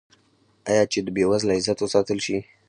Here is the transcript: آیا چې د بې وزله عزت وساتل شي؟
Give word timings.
آیا 0.69 0.83
چې 0.91 0.99
د 1.03 1.07
بې 1.15 1.23
وزله 1.29 1.53
عزت 1.57 1.77
وساتل 1.81 2.17
شي؟ 2.25 2.37